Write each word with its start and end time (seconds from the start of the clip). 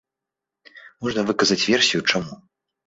Можна 1.03 1.27
выказаць 1.31 1.61
версію, 1.69 2.05
чаму. 2.13 2.33